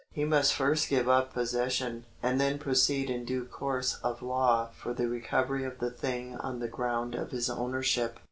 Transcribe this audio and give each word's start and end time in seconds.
He 0.11 0.25
must 0.25 0.55
first 0.55 0.89
give 0.89 1.07
up 1.07 1.31
possession, 1.31 2.05
and 2.23 2.41
then 2.41 2.57
proceed 2.57 3.07
in 3.11 3.23
due 3.23 3.45
course 3.45 3.99
of 4.03 4.23
law 4.23 4.69
for 4.73 4.95
the 4.95 5.07
recovery 5.07 5.63
of 5.63 5.77
the 5.77 5.91
thing 5.91 6.37
on 6.37 6.57
the 6.59 6.67
ground 6.67 7.13
of 7.13 7.29
his 7.29 7.51
ownership. 7.51 8.19